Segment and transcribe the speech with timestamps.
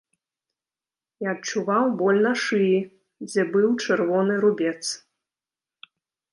[1.25, 2.79] І адчуваў боль на шыі,
[3.29, 4.77] дзе быў чырвоны рубец.